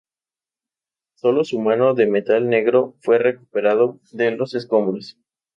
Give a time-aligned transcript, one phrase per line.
[1.13, 5.15] Sólo su mano de metal negro fue recuperado de los escombros.